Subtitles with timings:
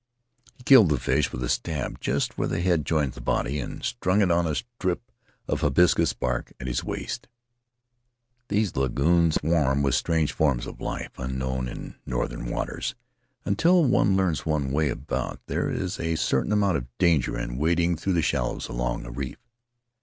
[0.57, 3.83] He killed the fish with a stab just where the head joins the body, and
[3.83, 5.11] strung it on the strip
[5.47, 7.27] of hibiscus bark at his waist.
[8.47, 12.95] These lagoons swarm with strange forms of life unknown in northern waters;
[13.45, 17.95] until one learns one's way about there is a certain amount of danger in wading
[17.97, 19.37] through the shallows along the reef.